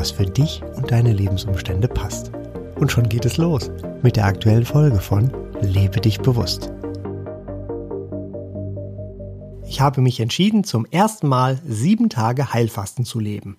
was 0.00 0.10
für 0.10 0.24
dich 0.24 0.62
und 0.76 0.90
deine 0.90 1.12
Lebensumstände 1.12 1.86
passt. 1.86 2.32
Und 2.76 2.90
schon 2.90 3.10
geht 3.10 3.26
es 3.26 3.36
los 3.36 3.70
mit 4.02 4.16
der 4.16 4.24
aktuellen 4.24 4.64
Folge 4.64 4.98
von 4.98 5.30
Lebe 5.60 6.00
dich 6.00 6.20
bewusst. 6.20 6.72
Ich 9.68 9.82
habe 9.82 10.00
mich 10.00 10.18
entschieden, 10.18 10.64
zum 10.64 10.86
ersten 10.86 11.28
Mal 11.28 11.60
sieben 11.68 12.08
Tage 12.08 12.54
Heilfasten 12.54 13.04
zu 13.04 13.20
leben. 13.20 13.58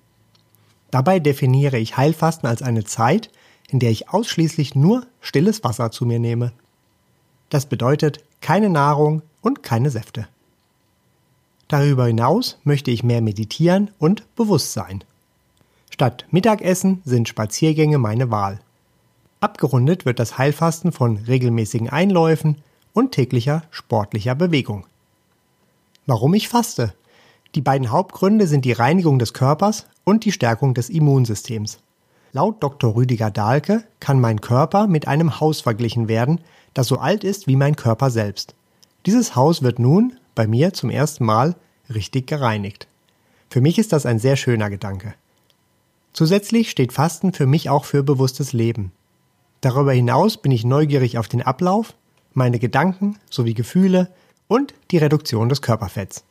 Dabei 0.90 1.20
definiere 1.20 1.78
ich 1.78 1.96
Heilfasten 1.96 2.50
als 2.50 2.64
eine 2.64 2.86
Zeit, 2.86 3.30
in 3.70 3.78
der 3.78 3.92
ich 3.92 4.10
ausschließlich 4.10 4.74
nur 4.74 5.06
stilles 5.22 5.64
Wasser 5.64 5.92
zu 5.92 6.08
mir 6.08 6.20
nehme. 6.20 6.54
Das 7.50 7.68
bedeutet 7.68 8.24
keine 8.42 8.70
Nahrung 8.70 9.22
und 9.42 9.62
keine 9.62 9.92
Säfte. 9.92 10.28
Darüber 11.68 12.08
hinaus 12.08 12.58
möchte 12.64 12.90
ich 12.90 13.04
mehr 13.04 13.22
meditieren 13.22 13.92
und 14.00 14.26
bewusst 14.36 14.74
sein. 14.74 15.04
Statt 16.02 16.26
Mittagessen 16.32 17.04
sind 17.06 17.30
Spaziergänge 17.30 18.00
meine 18.00 18.32
Wahl. 18.32 18.60
Abgerundet 19.40 20.04
wird 20.04 20.18
das 20.18 20.40
Heilfasten 20.40 20.92
von 20.92 21.18
regelmäßigen 21.18 21.92
Einläufen 21.92 22.64
und 22.92 23.12
täglicher 23.12 23.66
sportlicher 23.70 24.34
Bewegung. 24.34 24.88
Warum 26.08 26.34
ich 26.34 26.50
faste? 26.50 26.96
Die 27.54 27.62
beiden 27.62 27.92
Hauptgründe 27.92 28.48
sind 28.48 28.66
die 28.66 28.72
Reinigung 28.72 29.20
des 29.20 29.34
Körpers 29.34 29.86
und 30.04 30.26
die 30.26 30.32
Stärkung 30.32 30.74
des 30.74 30.90
Immunsystems. 30.90 31.78
Laut 32.32 32.64
Dr. 32.64 32.96
Rüdiger 32.96 33.30
Dahlke 33.30 33.84
kann 34.00 34.20
mein 34.20 34.42
Körper 34.42 34.88
mit 34.88 35.08
einem 35.08 35.40
Haus 35.40 35.62
verglichen 35.62 36.08
werden, 36.08 36.42
das 36.74 36.88
so 36.88 36.98
alt 36.98 37.24
ist 37.24 37.46
wie 37.46 37.56
mein 37.56 37.76
Körper 37.76 38.10
selbst. 38.10 38.56
Dieses 39.06 39.36
Haus 39.36 39.62
wird 39.62 39.78
nun 39.78 40.18
bei 40.34 40.48
mir 40.48 40.74
zum 40.74 40.90
ersten 40.90 41.26
Mal 41.26 41.56
richtig 41.94 42.26
gereinigt. 42.26 42.88
Für 43.52 43.62
mich 43.62 43.78
ist 43.78 43.94
das 43.94 44.08
ein 44.08 44.18
sehr 44.18 44.36
schöner 44.36 44.72
Gedanke. 44.72 45.14
Zusätzlich 46.14 46.70
steht 46.70 46.94
Fasten 46.94 47.34
für 47.34 47.46
mich 47.46 47.70
auch 47.70 47.86
für 47.86 48.04
bewusstes 48.04 48.54
Leben. 48.54 48.92
Darüber 49.62 49.94
hinaus 49.94 50.38
bin 50.38 50.52
ich 50.52 50.66
neugierig 50.66 51.18
auf 51.18 51.28
den 51.28 51.42
Ablauf, 51.42 51.94
meine 52.34 52.60
Gedanken 52.60 53.18
sowie 53.30 53.54
Gefühle 53.54 54.12
und 54.48 54.74
die 54.92 54.98
Reduktion 54.98 55.50
des 55.50 55.62
Körperfetts. 55.62 56.24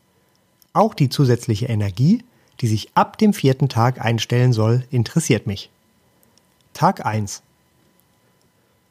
Auch 0.72 0.94
die 0.94 1.08
zusätzliche 1.08 1.66
Energie, 1.66 2.24
die 2.60 2.68
sich 2.68 2.90
ab 2.94 3.18
dem 3.18 3.32
vierten 3.32 3.68
Tag 3.68 4.00
einstellen 4.00 4.52
soll, 4.52 4.84
interessiert 4.90 5.46
mich. 5.46 5.70
Tag 6.74 7.04
1 7.04 7.42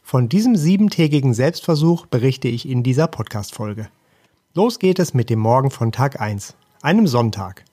Von 0.04 0.30
diesem 0.30 0.56
siebentägigen 0.56 1.34
Selbstversuch 1.34 2.06
berichte 2.08 2.48
ich 2.48 2.68
in 2.68 2.84
dieser 2.84 3.08
Podcast-Folge. 3.08 3.90
Los 4.56 4.80
geht 4.80 5.00
es 5.00 5.14
mit 5.14 5.30
dem 5.30 5.40
Morgen 5.40 5.70
von 5.70 5.92
Tag 5.92 6.20
1, 6.20 6.56
einem 6.82 7.08
Sonntag. 7.08 7.64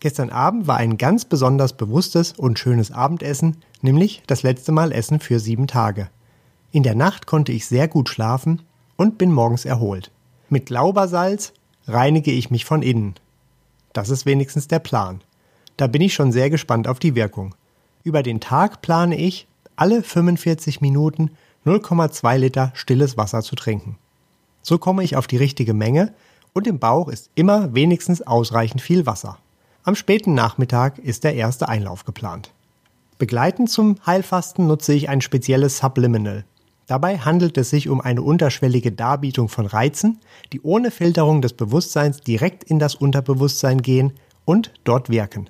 Gestern 0.00 0.30
Abend 0.30 0.68
war 0.68 0.76
ein 0.76 0.96
ganz 0.96 1.24
besonders 1.24 1.72
bewusstes 1.72 2.32
und 2.32 2.58
schönes 2.58 2.92
Abendessen, 2.92 3.56
nämlich 3.82 4.22
das 4.26 4.44
letzte 4.44 4.70
Mal 4.70 4.92
Essen 4.92 5.18
für 5.18 5.40
sieben 5.40 5.66
Tage. 5.66 6.08
In 6.70 6.84
der 6.84 6.94
Nacht 6.94 7.26
konnte 7.26 7.50
ich 7.50 7.66
sehr 7.66 7.88
gut 7.88 8.08
schlafen 8.08 8.62
und 8.96 9.18
bin 9.18 9.32
morgens 9.32 9.64
erholt. 9.64 10.12
Mit 10.48 10.66
Glaubersalz 10.66 11.52
reinige 11.86 12.30
ich 12.30 12.50
mich 12.50 12.64
von 12.64 12.82
innen. 12.82 13.14
Das 13.92 14.10
ist 14.10 14.26
wenigstens 14.26 14.68
der 14.68 14.78
Plan. 14.78 15.22
Da 15.76 15.86
bin 15.88 16.02
ich 16.02 16.14
schon 16.14 16.30
sehr 16.30 16.50
gespannt 16.50 16.86
auf 16.86 16.98
die 16.98 17.14
Wirkung. 17.14 17.54
Über 18.04 18.22
den 18.22 18.40
Tag 18.40 18.82
plane 18.82 19.16
ich, 19.16 19.48
alle 19.74 20.02
45 20.02 20.80
Minuten 20.80 21.30
0,2 21.66 22.36
Liter 22.36 22.70
stilles 22.74 23.16
Wasser 23.16 23.42
zu 23.42 23.56
trinken. 23.56 23.98
So 24.62 24.78
komme 24.78 25.02
ich 25.02 25.16
auf 25.16 25.26
die 25.26 25.36
richtige 25.36 25.74
Menge 25.74 26.14
und 26.52 26.66
im 26.66 26.78
Bauch 26.78 27.08
ist 27.08 27.30
immer 27.34 27.74
wenigstens 27.74 28.22
ausreichend 28.22 28.80
viel 28.80 29.06
Wasser. 29.06 29.38
Am 29.88 29.94
späten 29.94 30.34
Nachmittag 30.34 30.98
ist 30.98 31.24
der 31.24 31.34
erste 31.34 31.66
Einlauf 31.66 32.04
geplant. 32.04 32.52
Begleitend 33.16 33.70
zum 33.70 33.96
Heilfasten 34.04 34.66
nutze 34.66 34.92
ich 34.92 35.08
ein 35.08 35.22
spezielles 35.22 35.78
Subliminal. 35.78 36.44
Dabei 36.86 37.16
handelt 37.16 37.56
es 37.56 37.70
sich 37.70 37.88
um 37.88 38.02
eine 38.02 38.20
unterschwellige 38.20 38.92
Darbietung 38.92 39.48
von 39.48 39.64
Reizen, 39.64 40.20
die 40.52 40.60
ohne 40.60 40.90
Filterung 40.90 41.40
des 41.40 41.54
Bewusstseins 41.54 42.20
direkt 42.20 42.64
in 42.64 42.78
das 42.78 42.96
Unterbewusstsein 42.96 43.80
gehen 43.80 44.12
und 44.44 44.74
dort 44.84 45.08
wirken. 45.08 45.48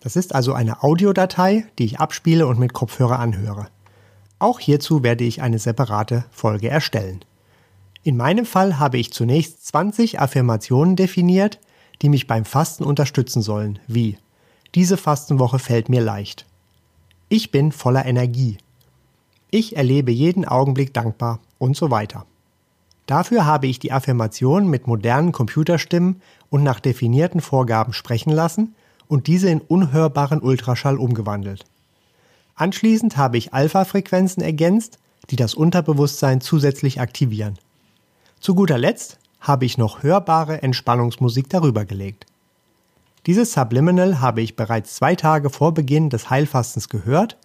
Das 0.00 0.14
ist 0.14 0.34
also 0.34 0.52
eine 0.52 0.82
Audiodatei, 0.82 1.64
die 1.78 1.86
ich 1.86 1.98
abspiele 1.98 2.46
und 2.46 2.58
mit 2.58 2.74
Kopfhörer 2.74 3.18
anhöre. 3.18 3.68
Auch 4.38 4.60
hierzu 4.60 5.02
werde 5.02 5.24
ich 5.24 5.40
eine 5.40 5.58
separate 5.58 6.26
Folge 6.32 6.68
erstellen. 6.68 7.24
In 8.02 8.18
meinem 8.18 8.44
Fall 8.44 8.78
habe 8.78 8.98
ich 8.98 9.10
zunächst 9.10 9.66
20 9.68 10.20
Affirmationen 10.20 10.96
definiert, 10.96 11.60
die 12.02 12.08
mich 12.08 12.26
beim 12.26 12.44
Fasten 12.44 12.84
unterstützen 12.84 13.42
sollen, 13.42 13.78
wie 13.86 14.18
diese 14.74 14.96
Fastenwoche 14.96 15.58
fällt 15.58 15.88
mir 15.88 16.02
leicht. 16.02 16.46
Ich 17.28 17.50
bin 17.50 17.72
voller 17.72 18.04
Energie. 18.04 18.58
Ich 19.50 19.76
erlebe 19.76 20.12
jeden 20.12 20.44
Augenblick 20.44 20.92
dankbar 20.92 21.40
und 21.58 21.76
so 21.76 21.90
weiter. 21.90 22.26
Dafür 23.06 23.46
habe 23.46 23.68
ich 23.68 23.78
die 23.78 23.92
Affirmation 23.92 24.68
mit 24.68 24.86
modernen 24.86 25.32
Computerstimmen 25.32 26.20
und 26.50 26.62
nach 26.62 26.80
definierten 26.80 27.40
Vorgaben 27.40 27.92
sprechen 27.92 28.30
lassen 28.30 28.74
und 29.08 29.28
diese 29.28 29.48
in 29.48 29.60
unhörbaren 29.60 30.40
Ultraschall 30.40 30.98
umgewandelt. 30.98 31.64
Anschließend 32.56 33.16
habe 33.16 33.38
ich 33.38 33.54
Alpha-Frequenzen 33.54 34.42
ergänzt, 34.42 34.98
die 35.30 35.36
das 35.36 35.54
Unterbewusstsein 35.54 36.40
zusätzlich 36.40 37.00
aktivieren. 37.00 37.58
Zu 38.40 38.54
guter 38.54 38.78
Letzt 38.78 39.18
habe 39.40 39.64
ich 39.64 39.78
noch 39.78 40.02
hörbare 40.02 40.62
Entspannungsmusik 40.62 41.48
darüber 41.50 41.84
gelegt. 41.84 42.26
Dieses 43.26 43.52
Subliminal 43.52 44.20
habe 44.20 44.40
ich 44.40 44.54
bereits 44.54 44.94
zwei 44.94 45.16
Tage 45.16 45.50
vor 45.50 45.74
Beginn 45.74 46.10
des 46.10 46.30
Heilfastens 46.30 46.88
gehört 46.88 47.36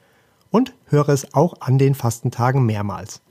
und 0.52 0.74
höre 0.86 1.10
es 1.10 1.34
auch 1.34 1.56
an 1.60 1.78
den 1.78 1.96
Fastentagen 1.96 2.66
mehrmals. 2.66 3.22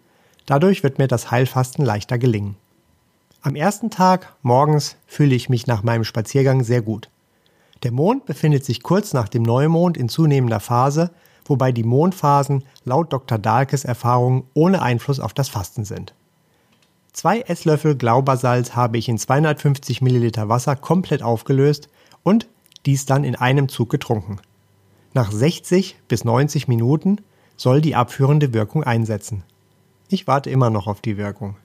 Dadurch 0.46 0.82
wird 0.82 0.98
mir 0.98 1.06
das 1.06 1.30
Heilfasten 1.30 1.84
leichter 1.84 2.18
gelingen. 2.18 2.56
Am 3.42 3.54
ersten 3.54 3.88
Tag 3.90 4.34
morgens 4.42 4.96
fühle 5.06 5.34
ich 5.34 5.48
mich 5.48 5.66
nach 5.66 5.82
meinem 5.82 6.04
Spaziergang 6.04 6.64
sehr 6.64 6.82
gut. 6.82 7.08
Der 7.84 7.92
Mond 7.92 8.26
befindet 8.26 8.64
sich 8.64 8.82
kurz 8.82 9.12
nach 9.12 9.28
dem 9.28 9.42
Neumond 9.42 9.96
in 9.96 10.08
zunehmender 10.08 10.60
Phase, 10.60 11.10
wobei 11.46 11.72
die 11.72 11.84
Mondphasen 11.84 12.64
laut 12.84 13.12
Dr. 13.12 13.38
Dahlkes 13.38 13.84
Erfahrungen 13.84 14.44
ohne 14.54 14.82
Einfluss 14.82 15.20
auf 15.20 15.32
das 15.32 15.48
Fasten 15.48 15.84
sind. 15.84 16.14
Zwei 17.12 17.40
Esslöffel 17.40 17.96
Glaubersalz 17.96 18.76
habe 18.76 18.96
ich 18.96 19.08
in 19.08 19.18
250 19.18 20.00
Milliliter 20.00 20.48
Wasser 20.48 20.76
komplett 20.76 21.22
aufgelöst 21.22 21.88
und 22.22 22.46
dies 22.86 23.04
dann 23.04 23.24
in 23.24 23.34
einem 23.34 23.68
Zug 23.68 23.90
getrunken. 23.90 24.38
Nach 25.12 25.32
60 25.32 25.96
bis 26.06 26.24
90 26.24 26.68
Minuten 26.68 27.18
soll 27.56 27.80
die 27.80 27.96
abführende 27.96 28.54
Wirkung 28.54 28.84
einsetzen. 28.84 29.42
Ich 30.08 30.26
warte 30.26 30.50
immer 30.50 30.70
noch 30.70 30.86
auf 30.86 31.00
die 31.00 31.16
Wirkung. 31.16 31.56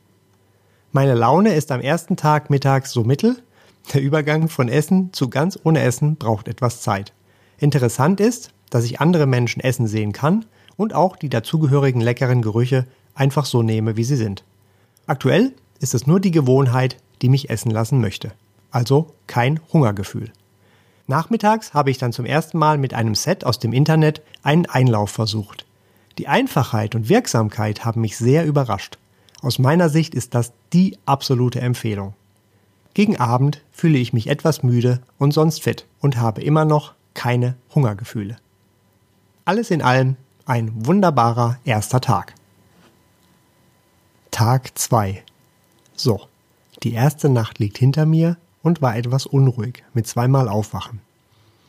Meine 0.92 1.14
Laune 1.14 1.54
ist 1.54 1.72
am 1.72 1.82
ersten 1.82 2.18
Tag 2.18 2.50
mittags 2.50 2.92
so 2.92 3.04
mittel. 3.04 3.38
Der 3.94 4.02
Übergang 4.02 4.50
von 4.50 4.68
Essen 4.68 5.14
zu 5.14 5.30
ganz 5.30 5.60
ohne 5.64 5.82
Essen 5.82 6.16
braucht 6.16 6.48
etwas 6.48 6.82
Zeit. 6.82 7.14
Interessant 7.60 8.20
ist, 8.20 8.52
dass 8.72 8.84
ich 8.84 9.00
andere 9.00 9.28
Menschen 9.28 9.62
essen 9.62 9.88
sehen 9.88 10.12
kann 10.12 10.46
und 10.76 10.94
auch 10.94 11.16
die 11.16 11.30
dazugehörigen 11.30 12.02
leckeren 12.02 12.42
Gerüche 12.42 12.88
einfach 13.14 13.46
so 13.46 13.62
nehme, 13.62 13.96
wie 13.96 14.04
sie 14.04 14.18
sind. 14.18 14.44
Aktuell 15.08 15.54
ist 15.80 15.94
es 15.94 16.08
nur 16.08 16.20
die 16.20 16.32
Gewohnheit, 16.32 16.98
die 17.22 17.30
mich 17.30 17.50
essen 17.50 17.72
lassen 17.72 18.02
möchte. 18.02 18.32
Also 18.72 19.14
kein 19.28 19.60
Hungergefühl. 19.72 20.32
Nachmittags 21.08 21.74
habe 21.74 21.92
ich 21.92 21.98
dann 21.98 22.14
zum 22.14 22.26
ersten 22.26 22.58
Mal 22.58 22.78
mit 22.78 22.94
einem 22.94 23.16
Set 23.16 23.46
aus 23.46 23.60
dem 23.60 23.74
Internet 23.74 24.22
einen 24.42 24.66
Einlauf 24.66 25.12
versucht. 25.12 25.66
Die 26.18 26.28
Einfachheit 26.28 26.96
und 26.96 27.10
Wirksamkeit 27.10 27.86
haben 27.86 28.02
mich 28.02 28.18
sehr 28.18 28.46
überrascht. 28.46 28.98
Aus 29.42 29.60
meiner 29.60 29.90
Sicht 29.90 30.16
ist 30.16 30.34
das 30.34 30.54
die 30.74 30.98
absolute 31.06 31.62
Empfehlung. 31.62 32.14
Gegen 32.94 33.18
Abend 33.18 33.62
fühle 33.72 33.98
ich 33.98 34.14
mich 34.14 34.28
etwas 34.28 34.64
müde 34.64 35.02
und 35.20 35.34
sonst 35.34 35.62
fit 35.62 35.86
und 36.00 36.18
habe 36.18 36.42
immer 36.42 36.66
noch 36.66 36.94
keine 37.14 37.56
Hungergefühle. 37.74 38.38
Alles 39.44 39.70
in 39.70 39.82
allem 39.82 40.16
ein 40.46 40.72
wunderbarer 40.86 41.58
erster 41.66 42.02
Tag. 42.02 42.35
Tag 44.36 44.78
2. 44.78 45.24
So, 45.96 46.20
die 46.84 46.92
erste 46.92 47.30
Nacht 47.30 47.60
liegt 47.60 47.78
hinter 47.78 48.06
mir 48.06 48.36
und 48.64 48.82
war 48.82 48.98
etwas 48.98 49.26
unruhig 49.26 49.86
mit 49.94 50.08
zweimal 50.08 50.50
Aufwachen. 50.50 51.00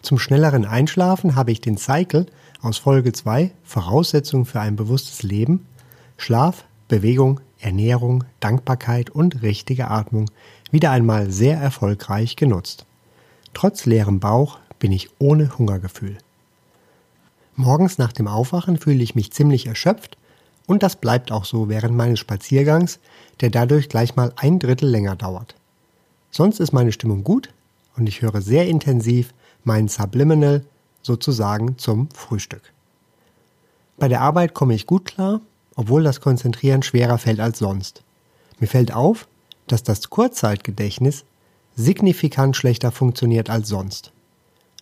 Zum 0.03 0.19
schnelleren 0.19 0.65
Einschlafen 0.65 1.37
habe 1.37 1.53
ich 1.53 1.61
den 1.61 1.77
Cycle 1.77 2.27
aus 2.61 2.79
Folge 2.79 3.13
2 3.13 3.53
Voraussetzungen 3.63 4.47
für 4.47 4.59
ein 4.59 4.75
bewusstes 4.75 5.23
Leben, 5.23 5.65
Schlaf, 6.17 6.65
Bewegung, 6.89 7.39
Ernährung, 7.61 8.25
Dankbarkeit 8.41 9.11
und 9.11 9.43
richtige 9.43 9.89
Atmung 9.89 10.29
wieder 10.73 10.91
einmal 10.91 11.31
sehr 11.31 11.59
erfolgreich 11.59 12.35
genutzt. 12.35 12.85
Trotz 13.55 13.87
leerem 13.87 14.19
Bauch 14.19 14.59
bin 14.81 14.91
ich 14.91 15.11
ohne 15.21 15.57
Hungergefühl. 15.57 16.19
Morgens 17.55 17.99
nach 17.99 18.11
dem 18.11 18.27
Aufwachen 18.27 18.77
fühle 18.77 19.05
ich 19.05 19.15
mich 19.15 19.33
ziemlich 19.33 19.69
erschöpft 19.69 20.19
und 20.67 20.83
das 20.83 20.97
bleibt 20.97 21.33
auch 21.33 21.45
so 21.45 21.69
während 21.69 21.97
meines 21.97 22.19
Spaziergangs, 22.19 22.99
der 23.41 23.51
dadurch 23.51 23.89
gleich 23.89 24.17
mal 24.17 24.33
ein 24.37 24.59
Drittel 24.59 24.89
länger 24.89 25.17
dauert. 25.17 25.55
Sonst 26.31 26.61
ist 26.61 26.73
meine 26.73 26.93
Stimmung 26.93 27.25
gut 27.25 27.51
und 27.97 28.09
ich 28.09 28.23
höre 28.23 28.41
sehr 28.41 28.67
intensiv 28.67 29.33
mein 29.65 29.89
Subliminal 29.89 30.65
sozusagen 31.03 31.79
zum 31.79 32.09
Frühstück. 32.11 32.73
Bei 33.97 34.09
der 34.09 34.21
Arbeit 34.21 34.53
komme 34.53 34.75
ich 34.75 34.87
gut 34.87 35.07
klar, 35.07 35.41
obwohl 35.75 36.03
das 36.03 36.21
Konzentrieren 36.21 36.83
schwerer 36.83 37.19
fällt 37.19 37.41
als 37.41 37.59
sonst. 37.59 38.03
Mir 38.59 38.67
fällt 38.67 38.93
auf, 38.93 39.29
dass 39.67 39.83
das 39.83 40.11
Kurzzeitgedächtnis 40.11 41.25
signifikant 41.75 42.57
schlechter 42.57 42.91
funktioniert 42.91 43.51
als 43.51 43.69
sonst. 43.69 44.13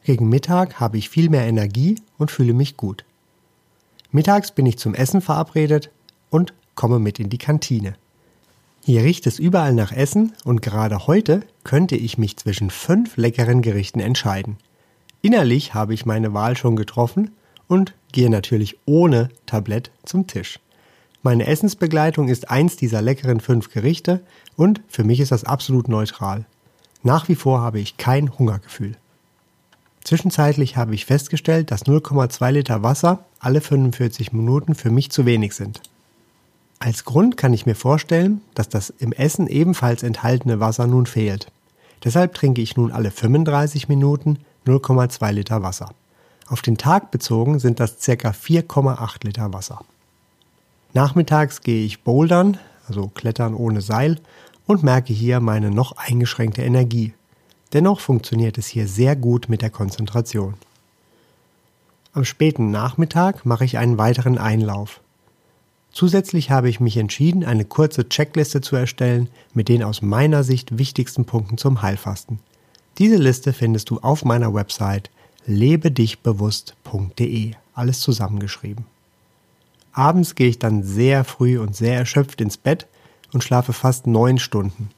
Gegen 0.05 0.29
Mittag 0.29 0.81
habe 0.81 0.99
ich 0.99 1.09
viel 1.09 1.31
mehr 1.31 1.47
Energie 1.47 1.97
und 2.19 2.31
fühle 2.31 2.53
mich 2.53 2.77
gut. 2.77 3.05
Mittags 4.15 4.53
bin 4.53 4.65
ich 4.65 4.79
zum 4.79 4.95
Essen 4.95 5.21
verabredet 5.21 5.91
und 6.31 6.55
komme 6.77 7.01
mit 7.01 7.19
in 7.19 7.31
die 7.31 7.39
Kantine. 7.39 7.97
Hier 8.85 9.03
riecht 9.03 9.27
es 9.27 9.41
überall 9.41 9.75
nach 9.75 9.91
Essen 9.91 10.35
und 10.45 10.63
gerade 10.63 11.09
heute 11.09 11.41
könnte 11.65 11.97
ich 11.97 12.17
mich 12.17 12.37
zwischen 12.37 12.71
fünf 12.71 13.17
leckeren 13.17 13.61
Gerichten 13.61 13.99
entscheiden. 13.99 14.59
Innerlich 15.21 15.75
habe 15.75 15.95
ich 15.95 16.07
meine 16.07 16.33
Wahl 16.33 16.57
schon 16.57 16.77
getroffen 16.77 17.33
und 17.67 17.95
gehe 18.13 18.31
natürlich 18.31 18.79
ohne 18.87 19.31
Tablett 19.47 19.91
zum 20.05 20.29
Tisch. 20.29 20.61
Meine 21.25 21.49
Essensbegleitung 21.49 22.29
ist 22.29 22.51
eins 22.51 22.77
dieser 22.77 23.03
leckeren 23.03 23.41
fünf 23.41 23.73
Gerichte 23.73 24.21
und 24.55 24.81
für 24.87 25.03
mich 25.03 25.19
ist 25.19 25.33
das 25.33 25.43
absolut 25.43 25.89
neutral. 25.89 26.47
Nach 27.03 27.29
wie 27.29 27.35
vor 27.35 27.63
habe 27.63 27.81
ich 27.81 27.97
kein 27.97 28.39
Hungergefühl. 28.39 28.97
Zwischenzeitlich 30.05 30.77
habe 30.77 30.95
ich 30.95 31.05
festgestellt, 31.05 31.73
dass 31.73 31.87
0,2 31.87 32.51
Liter 32.53 32.85
Wasser 32.85 33.25
alle 33.45 33.61
45 33.61 34.33
Minuten 34.33 34.75
für 34.75 34.91
mich 34.91 35.11
zu 35.11 35.27
wenig 35.27 35.55
sind. 35.55 35.81
Als 36.79 37.05
Grund 37.05 37.37
kann 37.37 37.55
ich 37.55 37.67
mir 37.67 37.75
vorstellen, 37.75 38.41
dass 38.55 38.69
das 38.69 38.91
im 38.91 39.13
Essen 39.13 39.47
ebenfalls 39.47 40.03
enthaltene 40.03 40.61
Wasser 40.61 40.87
nun 40.87 41.07
fehlt. 41.07 41.51
Deshalb 42.05 42.35
trinke 42.35 42.61
ich 42.61 42.77
nun 42.77 42.93
alle 42.93 43.11
35 43.11 43.89
Minuten 43.89 44.39
0,2 44.67 45.33
Liter 45.33 45.63
Wasser. 45.63 45.91
Auf 46.47 46.61
den 46.61 46.77
Tag 46.77 47.11
bezogen 47.11 47.59
sind 47.59 47.81
das 47.81 47.97
ca. 48.05 48.31
4,8 48.31 49.25
Liter 49.25 49.53
Wasser. 49.53 49.81
Nachmittags 50.93 51.63
gehe 51.63 51.85
ich 51.85 52.03
bouldern, 52.03 52.59
also 52.87 53.09
klettern 53.09 53.55
ohne 53.55 53.81
Seil, 53.81 54.19
und 54.67 54.83
merke 54.83 55.13
hier 55.13 55.41
meine 55.41 55.71
noch 55.71 55.97
eingeschränkte 55.97 56.63
Energie. 56.63 57.15
Dennoch 57.73 58.01
funktioniert 58.01 58.59
es 58.59 58.67
hier 58.67 58.87
sehr 58.87 59.17
gut 59.17 59.49
mit 59.49 59.63
der 59.63 59.71
Konzentration. 59.71 60.55
Am 62.15 62.25
späten 62.25 62.71
Nachmittag 62.71 63.45
mache 63.45 63.65
ich 63.65 63.77
einen 63.77 63.99
weiteren 63.99 64.39
Einlauf. 64.39 65.01
Zusätzlich 65.91 66.53
habe 66.53 66.69
ich 66.69 66.79
mich 66.79 66.97
entschieden, 66.97 67.45
eine 67.45 67.65
kurze 67.65 68.09
Checkliste 68.09 68.61
zu 68.61 68.77
erstellen 68.77 69.29
mit 69.53 69.69
den 69.69 69.83
aus 69.83 70.01
meiner 70.01 70.45
Sicht 70.45 70.79
wichtigsten 70.79 71.25
Punkten 71.25 71.59
zum 71.59 71.83
Heilfasten. 71.83 72.39
Diese 72.99 73.17
Liste 73.17 73.53
findest 73.53 73.91
du 73.91 73.99
auf 73.99 74.25
meiner 74.25 74.55
Website 74.55 75.11
lebedichbewusst.de, 75.47 77.55
alles 77.75 77.99
zusammengeschrieben. 77.99 78.85
Abends 79.93 80.37
gehe 80.37 80.51
ich 80.51 80.61
dann 80.61 80.85
sehr 80.85 81.25
früh 81.25 81.59
und 81.59 81.75
sehr 81.75 81.99
erschöpft 81.99 82.41
ins 82.41 82.57
Bett 82.57 82.87
und 83.33 83.43
schlafe 83.43 83.73
fast 83.73 84.07
neun 84.07 84.39
Stunden. 84.39 84.91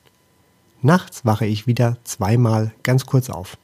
Nachts 0.83 1.25
wache 1.25 1.47
ich 1.47 1.67
wieder 1.67 1.97
zweimal 2.05 2.73
ganz 2.83 3.07
kurz 3.07 3.31
auf. 3.31 3.57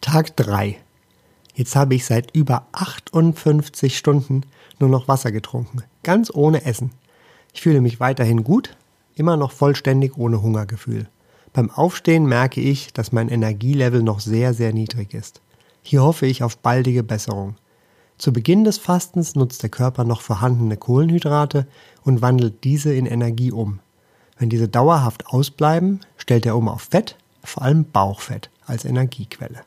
Tag 0.00 0.36
3. 0.36 0.78
Jetzt 1.58 1.74
habe 1.74 1.96
ich 1.96 2.04
seit 2.06 2.36
über 2.36 2.68
58 2.70 3.98
Stunden 3.98 4.42
nur 4.78 4.88
noch 4.88 5.08
Wasser 5.08 5.32
getrunken, 5.32 5.82
ganz 6.04 6.30
ohne 6.32 6.64
Essen. 6.64 6.92
Ich 7.52 7.62
fühle 7.62 7.80
mich 7.80 7.98
weiterhin 7.98 8.44
gut, 8.44 8.76
immer 9.16 9.36
noch 9.36 9.50
vollständig 9.50 10.16
ohne 10.16 10.40
Hungergefühl. 10.40 11.08
Beim 11.52 11.72
Aufstehen 11.72 12.26
merke 12.26 12.60
ich, 12.60 12.92
dass 12.92 13.10
mein 13.10 13.28
Energielevel 13.28 14.04
noch 14.04 14.20
sehr, 14.20 14.54
sehr 14.54 14.72
niedrig 14.72 15.14
ist. 15.14 15.40
Hier 15.82 16.00
hoffe 16.00 16.26
ich 16.26 16.44
auf 16.44 16.58
baldige 16.58 17.02
Besserung. 17.02 17.56
Zu 18.18 18.32
Beginn 18.32 18.62
des 18.62 18.78
Fastens 18.78 19.34
nutzt 19.34 19.64
der 19.64 19.70
Körper 19.70 20.04
noch 20.04 20.20
vorhandene 20.20 20.76
Kohlenhydrate 20.76 21.66
und 22.04 22.22
wandelt 22.22 22.62
diese 22.62 22.94
in 22.94 23.04
Energie 23.04 23.50
um. 23.50 23.80
Wenn 24.38 24.48
diese 24.48 24.68
dauerhaft 24.68 25.26
ausbleiben, 25.26 26.02
stellt 26.18 26.46
er 26.46 26.56
um 26.56 26.68
auf 26.68 26.82
Fett, 26.82 27.16
vor 27.42 27.64
allem 27.64 27.84
Bauchfett, 27.84 28.48
als 28.64 28.84
Energiequelle. 28.84 29.64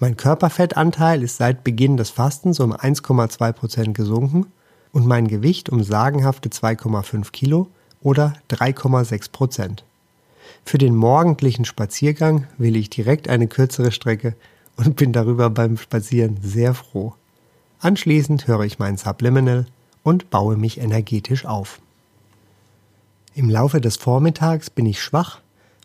Mein 0.00 0.16
Körperfettanteil 0.16 1.24
ist 1.24 1.38
seit 1.38 1.64
Beginn 1.64 1.96
des 1.96 2.10
Fastens 2.10 2.60
um 2.60 2.72
1,2 2.72 3.52
Prozent 3.52 3.96
gesunken 3.96 4.46
und 4.92 5.06
mein 5.06 5.26
Gewicht 5.26 5.70
um 5.70 5.82
sagenhafte 5.82 6.50
2,5 6.50 7.32
Kilo 7.32 7.68
oder 8.00 8.34
3,6 8.48 9.32
Prozent. 9.32 9.84
Für 10.64 10.78
den 10.78 10.94
morgendlichen 10.94 11.64
Spaziergang 11.64 12.46
wähle 12.58 12.78
ich 12.78 12.90
direkt 12.90 13.28
eine 13.28 13.48
kürzere 13.48 13.90
Strecke 13.90 14.36
und 14.76 14.94
bin 14.94 15.12
darüber 15.12 15.50
beim 15.50 15.76
Spazieren 15.76 16.38
sehr 16.42 16.74
froh. 16.74 17.14
Anschließend 17.80 18.46
höre 18.46 18.62
ich 18.62 18.78
mein 18.78 18.98
Subliminal 18.98 19.66
und 20.04 20.30
baue 20.30 20.56
mich 20.56 20.78
energetisch 20.78 21.44
auf. 21.44 21.80
Im 23.34 23.50
Laufe 23.50 23.80
des 23.80 23.96
Vormittags 23.96 24.70
bin 24.70 24.86
ich 24.86 25.02
schwach 25.02 25.40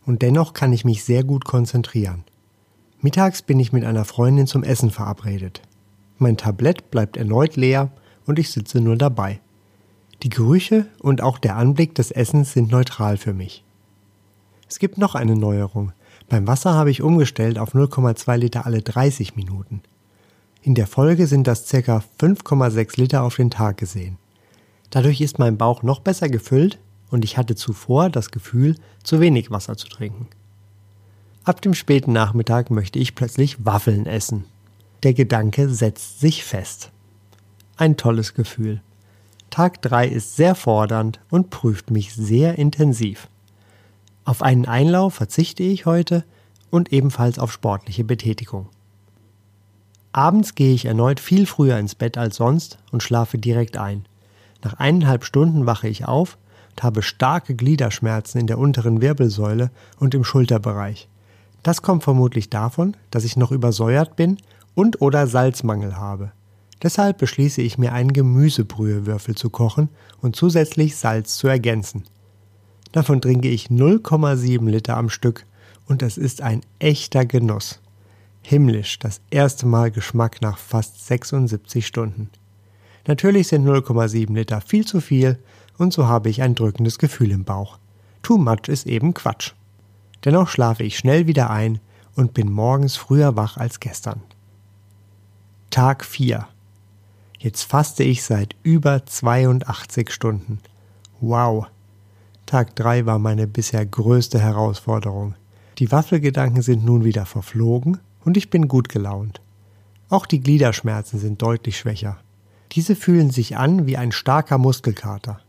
und 0.05 0.21
dennoch 0.21 0.53
kann 0.53 0.71
ich 0.71 0.85
mich 0.85 1.03
sehr 1.03 1.23
gut 1.23 1.45
konzentrieren. 1.45 2.23
Mittags 3.03 3.41
bin 3.41 3.59
ich 3.59 3.73
mit 3.73 3.83
einer 3.83 4.05
Freundin 4.05 4.47
zum 4.47 4.63
Essen 4.63 4.89
verabredet. 4.89 5.61
Mein 6.19 6.37
Tablett 6.37 6.89
bleibt 6.89 7.17
erneut 7.17 7.57
leer 7.57 7.91
und 8.25 8.39
ich 8.39 8.49
sitze 8.49 8.79
nur 8.79 8.95
dabei. 8.95 9.41
Die 10.23 10.29
Gerüche 10.29 10.85
und 10.99 11.21
auch 11.21 11.37
der 11.37 11.57
Anblick 11.57 11.95
des 11.95 12.11
Essens 12.11 12.53
sind 12.53 12.71
neutral 12.71 13.17
für 13.17 13.33
mich. 13.33 13.65
Es 14.69 14.79
gibt 14.79 14.97
noch 14.97 15.15
eine 15.15 15.35
Neuerung. 15.35 15.91
Beim 16.29 16.47
Wasser 16.47 16.75
habe 16.75 16.91
ich 16.91 17.01
umgestellt 17.01 17.59
auf 17.59 17.75
0,2 17.75 18.37
Liter 18.37 18.65
alle 18.65 18.81
30 18.81 19.35
Minuten. 19.35 19.81
In 20.61 20.73
der 20.73 20.87
Folge 20.87 21.27
sind 21.27 21.45
das 21.45 21.67
ca. 21.67 22.01
5,6 22.21 22.97
Liter 23.01 23.23
auf 23.23 23.35
den 23.35 23.49
Tag 23.49 23.75
gesehen. 23.75 24.17
Dadurch 24.91 25.19
ist 25.19 25.39
mein 25.39 25.57
Bauch 25.57 25.83
noch 25.83 25.99
besser 25.99 26.29
gefüllt 26.29 26.79
und 27.11 27.25
ich 27.25 27.37
hatte 27.37 27.55
zuvor 27.55 28.09
das 28.09 28.31
Gefühl, 28.31 28.77
zu 29.03 29.19
wenig 29.19 29.51
Wasser 29.51 29.75
zu 29.75 29.89
trinken. 29.89 30.29
Ab 31.45 31.61
dem 31.61 31.73
späten 31.73 32.13
Nachmittag 32.13 32.71
möchte 32.71 32.99
ich 32.99 33.15
plötzlich 33.15 33.65
Waffeln 33.65 34.05
essen. 34.05 34.45
Der 35.03 35.13
Gedanke 35.13 35.67
setzt 35.67 36.21
sich 36.21 36.45
fest. 36.45 36.89
Ein 37.75 37.97
tolles 37.97 38.33
Gefühl. 38.33 38.81
Tag 39.49 39.81
3 39.81 40.07
ist 40.07 40.37
sehr 40.37 40.55
fordernd 40.55 41.19
und 41.29 41.49
prüft 41.49 41.91
mich 41.91 42.13
sehr 42.13 42.57
intensiv. 42.57 43.27
Auf 44.23 44.41
einen 44.41 44.65
Einlauf 44.65 45.15
verzichte 45.15 45.63
ich 45.63 45.85
heute 45.85 46.23
und 46.71 46.93
ebenfalls 46.93 47.39
auf 47.39 47.51
sportliche 47.51 48.05
Betätigung. 48.05 48.69
Abends 50.13 50.55
gehe 50.55 50.73
ich 50.73 50.85
erneut 50.85 51.19
viel 51.19 51.45
früher 51.45 51.77
ins 51.77 51.93
Bett 51.93 52.17
als 52.17 52.37
sonst 52.37 52.77
und 52.91 53.03
schlafe 53.03 53.37
direkt 53.37 53.75
ein. 53.75 54.05
Nach 54.63 54.75
eineinhalb 54.75 55.25
Stunden 55.25 55.65
wache 55.65 55.89
ich 55.89 56.05
auf 56.05 56.37
und 56.71 56.83
habe 56.83 57.01
starke 57.01 57.53
Gliederschmerzen 57.53 58.39
in 58.39 58.47
der 58.47 58.59
unteren 58.59 59.01
Wirbelsäule 59.01 59.71
und 59.99 60.13
im 60.15 60.23
Schulterbereich. 60.23 61.09
Das 61.63 61.81
kommt 61.81 62.03
vermutlich 62.03 62.49
davon, 62.49 62.95
dass 63.09 63.23
ich 63.23 63.37
noch 63.37 63.51
übersäuert 63.51 64.15
bin 64.15 64.37
und 64.75 65.01
oder 65.01 65.27
Salzmangel 65.27 65.97
habe. 65.97 66.31
Deshalb 66.81 67.17
beschließe 67.17 67.61
ich 67.61 67.77
mir 67.77 67.93
einen 67.93 68.11
Gemüsebrühewürfel 68.11 69.35
zu 69.35 69.49
kochen 69.49 69.87
und 70.21 70.35
zusätzlich 70.35 70.97
Salz 70.97 71.37
zu 71.37 71.47
ergänzen. 71.47 72.03
Davon 72.91 73.21
trinke 73.21 73.47
ich 73.47 73.67
0,7 73.67 74.69
Liter 74.69 74.97
am 74.97 75.09
Stück 75.09 75.45
und 75.87 76.03
es 76.03 76.17
ist 76.17 76.41
ein 76.41 76.61
echter 76.79 77.25
Genuss. 77.25 77.79
Himmlisch 78.41 78.99
das 78.99 79.21
erste 79.29 79.65
Mal 79.65 79.89
Geschmack 79.91 80.41
nach 80.41 80.57
fast 80.57 81.07
76 81.07 81.87
Stunden. 81.87 82.29
Natürlich 83.07 83.47
sind 83.47 83.65
0,7 83.65 84.33
Liter 84.33 84.59
viel 84.59 84.85
zu 84.85 84.99
viel 84.99 85.39
und 85.77 85.93
so 85.93 86.07
habe 86.07 86.29
ich 86.29 86.41
ein 86.41 86.55
drückendes 86.55 86.97
Gefühl 86.97 87.31
im 87.31 87.45
Bauch. 87.45 87.79
Too 88.21 88.37
much 88.37 88.67
ist 88.67 88.85
eben 88.85 89.13
Quatsch. 89.13 89.53
Dennoch 90.25 90.47
schlafe 90.47 90.83
ich 90.83 90.97
schnell 90.97 91.27
wieder 91.27 91.49
ein 91.49 91.79
und 92.15 92.33
bin 92.33 92.51
morgens 92.51 92.95
früher 92.95 93.35
wach 93.35 93.57
als 93.57 93.79
gestern. 93.79 94.21
Tag 95.69 96.05
4. 96.05 96.47
Jetzt 97.39 97.63
faste 97.63 98.03
ich 98.03 98.23
seit 98.23 98.55
über 98.63 99.05
82 99.05 100.11
Stunden. 100.11 100.59
Wow. 101.19 101.67
Tag 102.45 102.75
3 102.75 103.05
war 103.05 103.19
meine 103.19 103.47
bisher 103.47 103.85
größte 103.85 104.39
Herausforderung. 104.39 105.35
Die 105.79 105.91
Waffelgedanken 105.91 106.61
sind 106.61 106.85
nun 106.85 107.03
wieder 107.03 107.25
verflogen 107.25 107.97
und 108.23 108.37
ich 108.37 108.49
bin 108.49 108.67
gut 108.67 108.89
gelaunt. 108.89 109.41
Auch 110.09 110.25
die 110.25 110.39
Gliederschmerzen 110.39 111.19
sind 111.19 111.41
deutlich 111.41 111.77
schwächer. 111.77 112.17
Diese 112.73 112.95
fühlen 112.95 113.31
sich 113.31 113.57
an 113.57 113.87
wie 113.87 113.97
ein 113.97 114.11
starker 114.11 114.57
Muskelkater. 114.57 115.39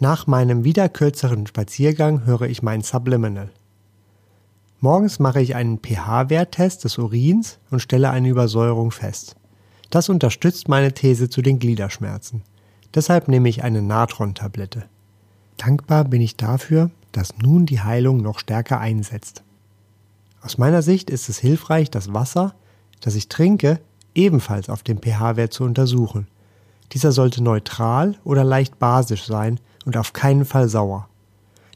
Nach 0.00 0.26
meinem 0.28 0.62
wieder 0.62 0.88
kürzeren 0.88 1.46
Spaziergang 1.46 2.24
höre 2.24 2.42
ich 2.42 2.62
mein 2.62 2.82
Subliminal. 2.82 3.50
Morgens 4.80 5.18
mache 5.18 5.40
ich 5.40 5.56
einen 5.56 5.80
pH-Werttest 5.80 6.84
des 6.84 6.98
Urins 6.98 7.58
und 7.70 7.80
stelle 7.80 8.10
eine 8.10 8.28
Übersäuerung 8.28 8.92
fest. 8.92 9.34
Das 9.90 10.08
unterstützt 10.08 10.68
meine 10.68 10.92
These 10.92 11.28
zu 11.28 11.42
den 11.42 11.58
Gliederschmerzen. 11.58 12.42
Deshalb 12.94 13.26
nehme 13.26 13.48
ich 13.48 13.64
eine 13.64 13.82
Natron-Tablette. 13.82 14.84
Dankbar 15.56 16.04
bin 16.04 16.20
ich 16.20 16.36
dafür, 16.36 16.92
dass 17.10 17.38
nun 17.38 17.66
die 17.66 17.80
Heilung 17.80 18.18
noch 18.18 18.38
stärker 18.38 18.78
einsetzt. 18.78 19.42
Aus 20.42 20.58
meiner 20.58 20.82
Sicht 20.82 21.10
ist 21.10 21.28
es 21.28 21.38
hilfreich, 21.38 21.90
das 21.90 22.14
Wasser, 22.14 22.54
das 23.00 23.16
ich 23.16 23.28
trinke, 23.28 23.80
ebenfalls 24.14 24.70
auf 24.70 24.84
den 24.84 24.98
pH-Wert 24.98 25.52
zu 25.52 25.64
untersuchen. 25.64 26.28
Dieser 26.92 27.10
sollte 27.10 27.42
neutral 27.42 28.16
oder 28.22 28.44
leicht 28.44 28.78
basisch 28.78 29.26
sein 29.26 29.58
und 29.84 29.96
auf 29.96 30.12
keinen 30.12 30.44
Fall 30.44 30.68
sauer. 30.68 31.08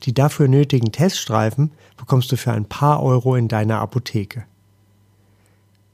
Die 0.04 0.14
dafür 0.14 0.48
nötigen 0.48 0.90
Teststreifen 0.90 1.70
bekommst 1.96 2.32
du 2.32 2.36
für 2.36 2.52
ein 2.52 2.64
paar 2.64 3.02
Euro 3.02 3.36
in 3.36 3.48
deiner 3.48 3.80
Apotheke. 3.80 4.44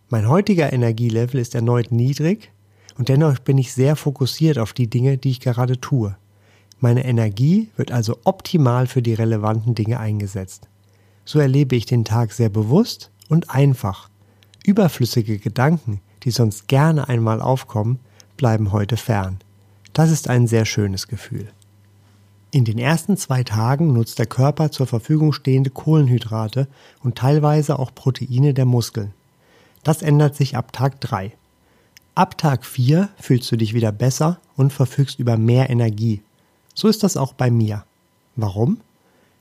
Mein 0.09 0.29
heutiger 0.29 0.73
Energielevel 0.73 1.39
ist 1.39 1.55
erneut 1.55 1.93
niedrig 1.93 2.51
und 2.97 3.11
dennoch 3.11 3.39
bin 3.39 3.59
ich 3.59 3.75
sehr 3.75 3.97
fokussiert 3.97 4.59
auf 4.59 4.73
die 4.73 4.89
Dinge, 4.89 5.19
die 5.19 5.31
ich 5.31 5.41
gerade 5.41 5.81
tue. 5.81 6.17
Meine 6.81 7.05
Energie 7.05 7.69
wird 7.77 7.93
also 7.93 8.19
optimal 8.25 8.87
für 8.87 9.03
die 9.03 9.15
relevanten 9.15 9.75
Dinge 9.75 10.01
eingesetzt. 10.01 10.69
So 11.25 11.39
erlebe 11.39 11.77
ich 11.77 11.85
den 11.85 12.05
Tag 12.05 12.33
sehr 12.33 12.49
bewusst 12.49 13.11
und 13.29 13.51
einfach. 13.51 14.09
Überflüssige 14.65 15.39
Gedanken, 15.39 16.01
die 16.23 16.31
sonst 16.31 16.69
gerne 16.69 17.09
einmal 17.09 17.43
aufkommen, 17.43 17.99
bleiben 18.37 18.73
heute 18.73 18.97
fern. 18.97 19.39
Das 19.93 20.11
ist 20.11 20.29
ein 20.29 20.47
sehr 20.47 20.65
schönes 20.65 21.09
Gefühl. 21.09 21.49
In 22.51 22.65
den 22.65 22.79
ersten 22.79 23.19
zwei 23.19 23.45
Tagen 23.45 23.93
nutzt 23.93 24.19
der 24.19 24.27
Körper 24.27 24.71
zur 24.71 24.87
Verfügung 24.87 25.35
stehende 25.35 25.69
Kohlenhydrate 25.69 26.67
und 27.03 27.17
teilweise 27.17 27.79
auch 27.79 27.95
Proteine 27.95 28.55
der 28.55 28.65
Muskeln. 28.65 29.13
Das 29.83 30.01
ändert 30.01 30.35
sich 30.35 30.57
ab 30.57 30.73
Tag 30.73 31.01
3. 31.03 31.33
Ab 32.15 32.39
Tag 32.39 32.65
4 32.65 33.11
fühlst 33.21 33.53
du 33.53 33.57
dich 33.57 33.75
wieder 33.75 33.93
besser 33.93 34.41
und 34.57 34.73
verfügst 34.73 35.19
über 35.19 35.37
mehr 35.37 35.69
Energie. 35.69 36.23
So 36.75 36.89
ist 36.89 37.03
das 37.03 37.19
auch 37.19 37.35
bei 37.35 37.51
mir. 37.51 37.85
Warum? 38.35 38.79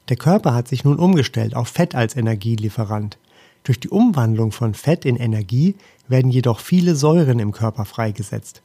Der 0.09 0.17
Körper 0.17 0.53
hat 0.53 0.67
sich 0.67 0.83
nun 0.83 0.99
umgestellt 0.99 1.55
auf 1.55 1.69
Fett 1.69 1.95
als 1.95 2.15
Energielieferant. 2.15 3.17
Durch 3.63 3.79
die 3.79 3.89
Umwandlung 3.89 4.51
von 4.51 4.73
Fett 4.73 5.05
in 5.05 5.15
Energie 5.15 5.75
werden 6.07 6.29
jedoch 6.29 6.59
viele 6.59 6.95
Säuren 6.95 7.39
im 7.39 7.51
Körper 7.51 7.85
freigesetzt. 7.85 8.61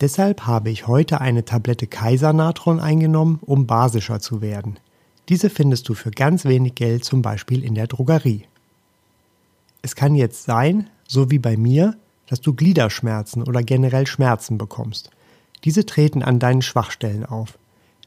Deshalb 0.00 0.46
habe 0.46 0.70
ich 0.70 0.86
heute 0.86 1.20
eine 1.20 1.44
Tablette 1.44 1.86
Kaisernatron 1.86 2.80
eingenommen, 2.80 3.38
um 3.42 3.66
basischer 3.66 4.20
zu 4.20 4.42
werden. 4.42 4.78
Diese 5.28 5.48
findest 5.48 5.88
du 5.88 5.94
für 5.94 6.10
ganz 6.10 6.44
wenig 6.44 6.74
Geld 6.74 7.04
zum 7.04 7.22
Beispiel 7.22 7.64
in 7.64 7.74
der 7.74 7.86
Drogerie. 7.86 8.44
Es 9.82 9.96
kann 9.96 10.14
jetzt 10.14 10.44
sein, 10.44 10.90
so 11.08 11.30
wie 11.30 11.38
bei 11.38 11.56
mir, 11.56 11.96
dass 12.26 12.40
du 12.40 12.52
Gliederschmerzen 12.54 13.42
oder 13.42 13.62
generell 13.62 14.06
Schmerzen 14.06 14.58
bekommst. 14.58 15.10
Diese 15.64 15.86
treten 15.86 16.22
an 16.22 16.38
deinen 16.38 16.62
Schwachstellen 16.62 17.24
auf. 17.24 17.58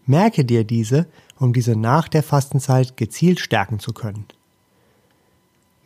Merke 0.06 0.46
dir 0.46 0.64
diese, 0.64 1.08
um 1.40 1.54
diese 1.54 1.76
nach 1.76 2.08
der 2.08 2.24
Fastenzeit 2.24 2.98
gezielt 2.98 3.40
stärken 3.40 3.80
zu 3.80 3.94
können. 3.94 4.26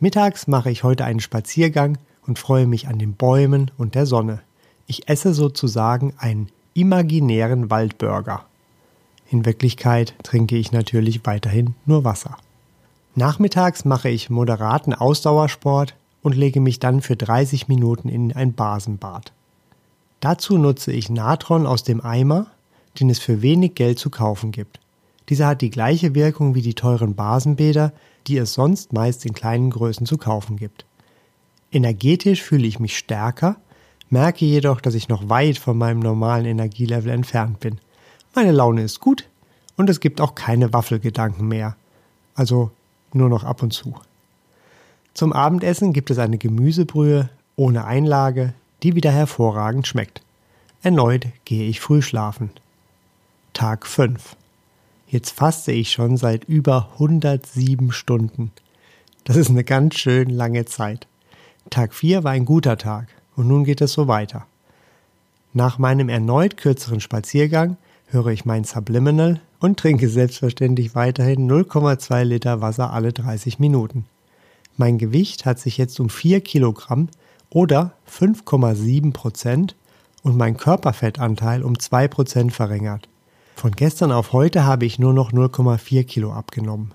Mittags 0.00 0.46
mache 0.46 0.70
ich 0.70 0.84
heute 0.84 1.04
einen 1.04 1.20
Spaziergang 1.20 1.98
und 2.26 2.38
freue 2.38 2.66
mich 2.66 2.88
an 2.88 2.98
den 2.98 3.14
Bäumen 3.14 3.70
und 3.78 3.94
der 3.94 4.06
Sonne. 4.06 4.42
Ich 4.86 5.08
esse 5.08 5.32
sozusagen 5.32 6.14
einen 6.18 6.48
imaginären 6.74 7.70
Waldburger. 7.70 8.44
In 9.30 9.46
Wirklichkeit 9.46 10.14
trinke 10.22 10.56
ich 10.56 10.72
natürlich 10.72 11.24
weiterhin 11.24 11.74
nur 11.86 12.04
Wasser. 12.04 12.36
Nachmittags 13.14 13.84
mache 13.84 14.08
ich 14.08 14.28
moderaten 14.28 14.92
Ausdauersport 14.92 15.94
und 16.22 16.36
lege 16.36 16.60
mich 16.60 16.80
dann 16.80 17.00
für 17.00 17.16
30 17.16 17.68
Minuten 17.68 18.08
in 18.08 18.32
ein 18.34 18.54
Basenbad. 18.54 19.32
Dazu 20.20 20.58
nutze 20.58 20.92
ich 20.92 21.10
Natron 21.10 21.66
aus 21.66 21.84
dem 21.84 22.00
Eimer, 22.00 22.46
den 22.98 23.10
es 23.10 23.18
für 23.18 23.42
wenig 23.42 23.74
Geld 23.74 23.98
zu 23.98 24.10
kaufen 24.10 24.52
gibt. 24.52 24.80
Dieser 25.28 25.46
hat 25.46 25.62
die 25.62 25.70
gleiche 25.70 26.14
Wirkung 26.14 26.54
wie 26.54 26.62
die 26.62 26.74
teuren 26.74 27.14
Basenbäder, 27.14 27.92
die 28.26 28.36
es 28.36 28.54
sonst 28.54 28.92
meist 28.92 29.24
in 29.24 29.32
kleinen 29.32 29.70
Größen 29.70 30.06
zu 30.06 30.18
kaufen 30.18 30.56
gibt. 30.56 30.84
Energetisch 31.72 32.42
fühle 32.42 32.66
ich 32.66 32.78
mich 32.78 32.96
stärker 32.96 33.56
merke 34.10 34.44
jedoch, 34.44 34.80
dass 34.80 34.94
ich 34.94 35.08
noch 35.08 35.28
weit 35.28 35.58
von 35.58 35.76
meinem 35.76 36.00
normalen 36.00 36.46
Energielevel 36.46 37.12
entfernt 37.12 37.60
bin. 37.60 37.78
Meine 38.34 38.52
Laune 38.52 38.82
ist 38.82 39.00
gut 39.00 39.28
und 39.76 39.90
es 39.90 40.00
gibt 40.00 40.20
auch 40.20 40.34
keine 40.34 40.72
Waffelgedanken 40.72 41.48
mehr. 41.48 41.76
Also 42.34 42.70
nur 43.12 43.28
noch 43.28 43.44
ab 43.44 43.62
und 43.62 43.72
zu. 43.72 43.94
Zum 45.14 45.32
Abendessen 45.32 45.92
gibt 45.92 46.10
es 46.10 46.18
eine 46.18 46.38
Gemüsebrühe 46.38 47.28
ohne 47.56 47.84
Einlage, 47.84 48.52
die 48.82 48.94
wieder 48.94 49.12
hervorragend 49.12 49.86
schmeckt. 49.86 50.22
Erneut 50.82 51.26
gehe 51.44 51.68
ich 51.68 51.80
früh 51.80 52.02
schlafen. 52.02 52.50
Tag 53.52 53.86
5. 53.86 54.36
Jetzt 55.06 55.30
faste 55.30 55.70
ich 55.70 55.92
schon 55.92 56.16
seit 56.16 56.44
über 56.44 56.88
107 56.94 57.92
Stunden. 57.92 58.50
Das 59.22 59.36
ist 59.36 59.48
eine 59.48 59.64
ganz 59.64 59.94
schön 59.94 60.28
lange 60.28 60.64
Zeit. 60.64 61.06
Tag 61.70 61.94
4 61.94 62.24
war 62.24 62.32
ein 62.32 62.44
guter 62.44 62.76
Tag. 62.76 63.06
Und 63.36 63.48
nun 63.48 63.64
geht 63.64 63.80
es 63.80 63.92
so 63.92 64.08
weiter. 64.08 64.46
Nach 65.52 65.78
meinem 65.78 66.08
erneut 66.08 66.56
kürzeren 66.56 67.00
Spaziergang 67.00 67.76
höre 68.06 68.28
ich 68.28 68.44
mein 68.44 68.64
Subliminal 68.64 69.40
und 69.60 69.78
trinke 69.78 70.08
selbstverständlich 70.08 70.94
weiterhin 70.94 71.50
0,2 71.50 72.24
Liter 72.24 72.60
Wasser 72.60 72.92
alle 72.92 73.12
30 73.12 73.58
Minuten. 73.58 74.06
Mein 74.76 74.98
Gewicht 74.98 75.46
hat 75.46 75.58
sich 75.58 75.78
jetzt 75.78 76.00
um 76.00 76.10
4 76.10 76.40
Kilogramm 76.40 77.08
oder 77.50 77.92
5,7 78.10 79.12
Prozent 79.12 79.76
und 80.22 80.36
mein 80.36 80.56
Körperfettanteil 80.56 81.62
um 81.62 81.78
2 81.78 82.08
Prozent 82.08 82.52
verringert. 82.52 83.08
Von 83.54 83.72
gestern 83.72 84.10
auf 84.10 84.32
heute 84.32 84.64
habe 84.64 84.84
ich 84.84 84.98
nur 84.98 85.12
noch 85.12 85.32
0,4 85.32 86.04
Kilo 86.04 86.32
abgenommen. 86.32 86.92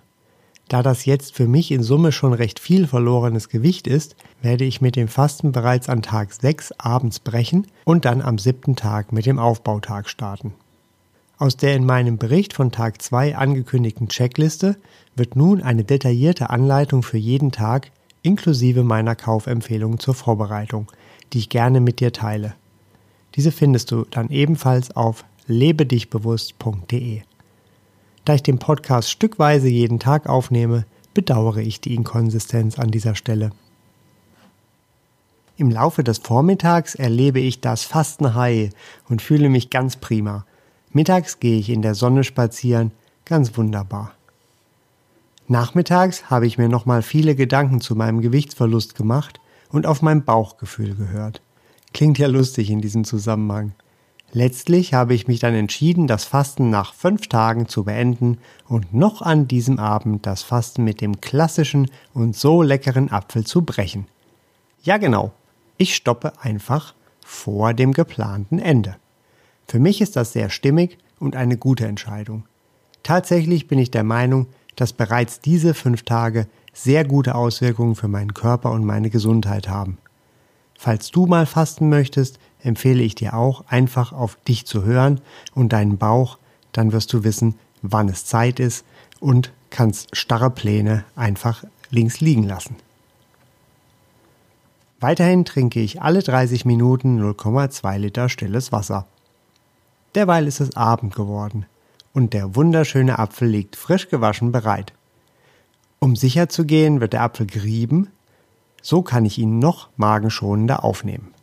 Da 0.70 0.84
das 0.84 1.06
jetzt 1.06 1.34
für 1.34 1.48
mich 1.48 1.72
in 1.72 1.82
Summe 1.82 2.12
schon 2.12 2.32
recht 2.32 2.60
viel 2.60 2.86
verlorenes 2.86 3.50
Gewicht 3.50 3.88
ist, 3.88 4.16
werde 4.44 4.66
ich 4.66 4.82
mit 4.82 4.96
dem 4.96 5.08
Fasten 5.08 5.52
bereits 5.52 5.90
an 5.90 6.04
Tag 6.04 6.32
6 6.32 6.74
abends 6.78 7.20
brechen 7.20 7.66
und 7.86 8.06
dann 8.06 8.22
am 8.22 8.38
siebten 8.38 8.76
Tag 8.76 9.12
mit 9.12 9.26
dem 9.26 9.40
Aufbautag 9.40 10.08
starten. 10.08 10.54
Aus 11.40 11.58
der 11.58 11.76
in 11.76 11.86
meinem 11.86 12.20
Bericht 12.20 12.54
von 12.54 12.72
Tag 12.72 13.02
2 13.02 13.36
angekündigten 13.36 14.10
Checkliste 14.10 14.78
wird 15.16 15.36
nun 15.36 15.64
eine 15.64 15.84
detaillierte 15.84 16.52
Anleitung 16.52 17.02
für 17.02 17.18
jeden 17.18 17.52
Tag 17.52 17.92
inklusive 18.22 18.84
meiner 18.84 19.16
Kaufempfehlungen 19.16 19.98
zur 19.98 20.14
Vorbereitung, 20.14 20.92
die 21.34 21.40
ich 21.40 21.50
gerne 21.50 21.82
mit 21.82 22.00
dir 22.00 22.14
teile. 22.14 22.54
Diese 23.36 23.52
findest 23.52 23.90
du 23.90 24.06
dann 24.12 24.30
ebenfalls 24.30 24.96
auf 24.96 25.26
lebedichbewusst.de. 25.48 27.22
Da 28.30 28.36
ich 28.36 28.44
den 28.44 28.60
Podcast 28.60 29.10
stückweise 29.10 29.70
jeden 29.70 29.98
Tag 29.98 30.30
aufnehme, 30.30 30.86
bedauere 31.16 31.62
ich 31.62 31.82
die 31.82 31.96
Inkonsistenz 31.96 32.78
an 32.78 32.92
dieser 32.92 33.16
Stelle. 33.16 33.50
Im 35.58 35.72
Laufe 35.72 36.04
des 36.04 36.20
Vormittags 36.20 36.94
erlebe 36.94 37.40
ich 37.40 37.60
das 37.60 37.86
Fastenhai 37.86 38.70
und 39.10 39.24
fühle 39.24 39.50
mich 39.50 39.72
ganz 39.72 39.96
prima. 39.96 40.46
Mittags 40.92 41.40
gehe 41.40 41.58
ich 41.58 41.72
in 41.72 41.82
der 41.82 41.96
Sonne 41.96 42.24
spazieren, 42.24 42.92
ganz 43.26 43.58
wunderbar. 43.58 44.12
Nachmittags 45.48 46.30
habe 46.30 46.46
ich 46.46 46.60
mir 46.60 46.70
nochmal 46.70 47.02
viele 47.02 47.34
Gedanken 47.34 47.82
zu 47.82 47.96
meinem 47.96 48.22
Gewichtsverlust 48.22 48.94
gemacht 48.94 49.42
und 49.72 49.88
auf 49.88 50.04
mein 50.04 50.24
Bauchgefühl 50.24 50.94
gehört. 50.94 51.42
Klingt 51.96 52.20
ja 52.20 52.28
lustig 52.28 52.70
in 52.70 52.80
diesem 52.80 53.06
Zusammenhang. 53.06 53.72
Letztlich 54.32 54.94
habe 54.94 55.16
ich 55.16 55.28
mich 55.28 55.40
dann 55.40 55.56
entschieden, 55.56 56.06
das 56.06 56.24
Fasten 56.24 56.70
nach 56.70 56.94
fünf 56.94 57.28
Tagen 57.28 57.68
zu 57.68 57.84
beenden 57.84 58.38
und 58.68 58.94
noch 58.94 59.22
an 59.24 59.48
diesem 59.48 59.80
Abend 59.80 60.26
das 60.26 60.44
Fasten 60.44 60.84
mit 60.84 61.02
dem 61.02 61.20
klassischen 61.20 61.90
und 62.14 62.36
so 62.36 62.62
leckeren 62.62 63.12
Apfel 63.12 63.46
zu 63.46 63.64
brechen. 63.64 64.06
Ja 64.84 64.98
genau, 64.98 65.32
ich 65.78 65.96
stoppe 65.96 66.34
einfach 66.42 66.94
vor 67.26 67.74
dem 67.74 67.92
geplanten 67.94 68.60
Ende. 68.60 68.98
Für 69.68 69.80
mich 69.80 70.02
ist 70.02 70.16
das 70.16 70.34
sehr 70.34 70.50
stimmig 70.50 70.98
und 71.20 71.36
eine 71.36 71.58
gute 71.58 71.88
Entscheidung. 71.88 72.44
Tatsächlich 73.02 73.68
bin 73.68 73.80
ich 73.80 73.92
der 73.92 74.04
Meinung, 74.04 74.48
dass 74.76 74.94
bereits 74.94 75.40
diese 75.40 75.74
fünf 75.74 76.04
Tage 76.04 76.48
sehr 76.74 77.04
gute 77.04 77.36
Auswirkungen 77.36 77.96
für 77.96 78.08
meinen 78.08 78.34
Körper 78.34 78.72
und 78.72 78.86
meine 78.86 79.10
Gesundheit 79.10 79.68
haben. 79.68 79.98
Falls 80.78 81.12
du 81.12 81.26
mal 81.26 81.46
fasten 81.46 81.90
möchtest, 81.90 82.40
empfehle 82.62 83.04
ich 83.04 83.16
dir 83.16 83.34
auch, 83.34 83.66
einfach 83.68 84.14
auf 84.14 84.38
dich 84.48 84.66
zu 84.66 84.84
hören 84.84 85.22
und 85.54 85.74
deinen 85.74 85.98
Bauch, 85.98 86.38
dann 86.72 86.92
wirst 86.92 87.14
du 87.14 87.24
wissen, 87.24 87.56
wann 87.82 88.10
es 88.10 88.26
Zeit 88.26 88.60
ist 88.60 88.86
und 89.20 89.52
kannst 89.70 90.16
starre 90.16 90.50
Pläne 90.50 91.06
einfach 91.16 91.64
links 91.90 92.20
liegen 92.20 92.44
lassen. 92.44 92.76
Weiterhin 95.00 95.46
trinke 95.46 95.80
ich 95.80 96.02
alle 96.02 96.22
30 96.22 96.66
Minuten 96.66 97.22
0,2 97.22 97.98
Liter 97.98 98.28
stilles 98.28 98.72
Wasser. 98.72 99.06
Derweil 100.16 100.48
ist 100.48 100.60
es 100.60 100.76
Abend 100.76 101.16
geworden 101.16 101.66
und 102.14 102.34
der 102.34 102.56
wunderschöne 102.56 103.18
Apfel 103.18 103.48
liegt 103.48 103.76
frisch 103.76 104.10
gewaschen 104.10 104.52
bereit. 104.52 104.94
Um 106.00 106.16
sicher 106.16 106.50
zu 106.50 106.66
gehen, 106.66 107.00
wird 107.00 107.14
der 107.14 107.24
Apfel 107.24 107.46
gerieben, 107.46 108.10
so 108.82 109.02
kann 109.02 109.26
ich 109.26 109.38
ihn 109.38 109.60
noch 109.60 109.90
magenschonender 109.98 110.84
aufnehmen. 110.84 111.34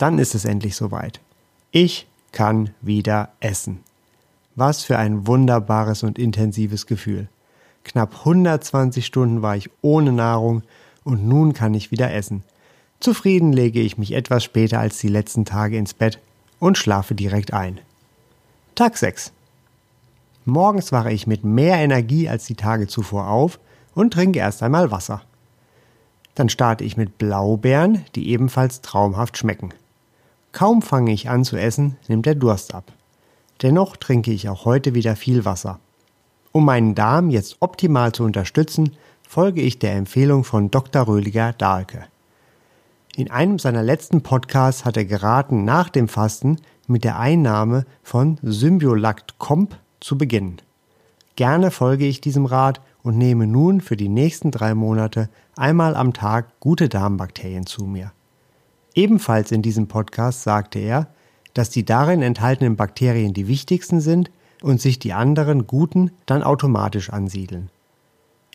Dann 0.00 0.18
ist 0.18 0.34
es 0.34 0.46
endlich 0.46 0.76
soweit. 0.76 1.20
Ich 1.72 2.06
kann 2.32 2.70
wieder 2.80 3.28
essen. 3.40 3.80
Was 4.54 4.82
für 4.82 4.96
ein 4.96 5.26
wunderbares 5.26 6.04
und 6.04 6.18
intensives 6.18 6.86
Gefühl. 6.86 7.28
Knapp 7.84 8.20
120 8.20 9.04
Stunden 9.04 9.42
war 9.42 9.56
ich 9.56 9.68
ohne 9.82 10.12
Nahrung 10.12 10.62
und 11.04 11.28
nun 11.28 11.52
kann 11.52 11.74
ich 11.74 11.90
wieder 11.90 12.14
essen. 12.14 12.44
Zufrieden 12.98 13.52
lege 13.52 13.80
ich 13.80 13.98
mich 13.98 14.12
etwas 14.12 14.42
später 14.42 14.80
als 14.80 14.96
die 14.96 15.08
letzten 15.08 15.44
Tage 15.44 15.76
ins 15.76 15.92
Bett 15.92 16.18
und 16.58 16.78
schlafe 16.78 17.14
direkt 17.14 17.52
ein. 17.52 17.78
Tag 18.74 18.96
6. 18.96 19.32
Morgens 20.46 20.92
wache 20.92 21.12
ich 21.12 21.26
mit 21.26 21.44
mehr 21.44 21.76
Energie 21.76 22.26
als 22.26 22.46
die 22.46 22.54
Tage 22.54 22.86
zuvor 22.86 23.28
auf 23.28 23.60
und 23.94 24.14
trinke 24.14 24.38
erst 24.38 24.62
einmal 24.62 24.90
Wasser. 24.90 25.20
Dann 26.36 26.48
starte 26.48 26.84
ich 26.84 26.96
mit 26.96 27.18
Blaubeeren, 27.18 28.06
die 28.14 28.30
ebenfalls 28.30 28.80
traumhaft 28.80 29.36
schmecken. 29.36 29.74
Kaum 30.52 30.82
fange 30.82 31.12
ich 31.12 31.28
an 31.28 31.44
zu 31.44 31.56
essen, 31.56 31.96
nimmt 32.08 32.26
der 32.26 32.34
Durst 32.34 32.74
ab. 32.74 32.92
Dennoch 33.62 33.96
trinke 33.96 34.32
ich 34.32 34.48
auch 34.48 34.64
heute 34.64 34.94
wieder 34.94 35.16
viel 35.16 35.44
Wasser. 35.44 35.78
Um 36.52 36.64
meinen 36.64 36.94
Darm 36.94 37.30
jetzt 37.30 37.58
optimal 37.60 38.12
zu 38.12 38.24
unterstützen, 38.24 38.96
folge 39.22 39.60
ich 39.60 39.78
der 39.78 39.94
Empfehlung 39.94 40.42
von 40.42 40.70
Dr. 40.70 41.06
Rödiger 41.06 41.52
Dahlke. 41.52 42.06
In 43.14 43.30
einem 43.30 43.58
seiner 43.58 43.82
letzten 43.82 44.22
Podcasts 44.22 44.84
hat 44.84 44.96
er 44.96 45.04
geraten, 45.04 45.64
nach 45.64 45.88
dem 45.88 46.08
Fasten 46.08 46.56
mit 46.88 47.04
der 47.04 47.18
Einnahme 47.18 47.84
von 48.02 48.38
Symbiolakt 48.42 49.38
Comp 49.38 49.76
zu 50.00 50.18
beginnen. 50.18 50.56
Gerne 51.36 51.70
folge 51.70 52.06
ich 52.06 52.20
diesem 52.20 52.46
Rat 52.46 52.80
und 53.02 53.16
nehme 53.16 53.46
nun 53.46 53.80
für 53.80 53.96
die 53.96 54.08
nächsten 54.08 54.50
drei 54.50 54.74
Monate 54.74 55.28
einmal 55.56 55.94
am 55.94 56.12
Tag 56.12 56.58
gute 56.60 56.88
Darmbakterien 56.88 57.66
zu 57.66 57.84
mir. 57.84 58.12
Ebenfalls 58.94 59.52
in 59.52 59.62
diesem 59.62 59.86
Podcast 59.88 60.42
sagte 60.42 60.78
er, 60.78 61.08
dass 61.54 61.70
die 61.70 61.84
darin 61.84 62.22
enthaltenen 62.22 62.76
Bakterien 62.76 63.34
die 63.34 63.48
wichtigsten 63.48 64.00
sind 64.00 64.30
und 64.62 64.80
sich 64.80 64.98
die 64.98 65.12
anderen 65.12 65.66
guten 65.66 66.10
dann 66.26 66.42
automatisch 66.42 67.10
ansiedeln. 67.10 67.70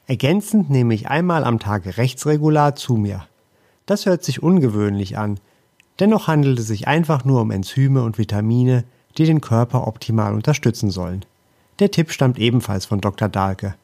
Ergänzend 0.08 0.70
nehme 0.70 0.94
ich 0.94 1.10
einmal 1.10 1.44
am 1.44 1.60
Tag 1.60 1.98
Rechtsregular 1.98 2.75
zu 2.75 2.96
mir. 2.96 3.25
Das 3.86 4.06
hört 4.06 4.24
sich 4.24 4.44
ungewöhnlich 4.44 5.18
an. 5.18 5.39
Dennoch 6.00 6.27
handelt 6.27 6.60
es 6.60 6.68
sich 6.68 6.88
einfach 6.88 7.25
nur 7.25 7.42
um 7.42 7.51
Enzyme 7.51 8.04
und 8.04 8.18
Vitamine, 8.18 8.84
die 9.18 9.25
den 9.25 9.42
Körper 9.42 9.88
optimal 9.88 10.34
unterstützen 10.34 10.92
sollen. 10.92 11.25
Der 11.80 11.92
Tipp 11.92 12.12
stammt 12.12 12.38
ebenfalls 12.38 12.86
von 12.86 13.01
Dr. 13.01 13.30
Dahlke. 13.30 13.75